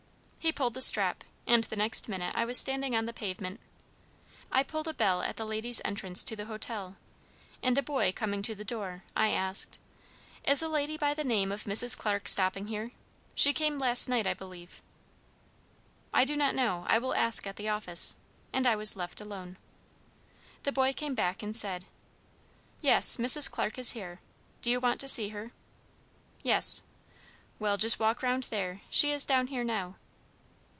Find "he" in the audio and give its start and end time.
0.43-0.51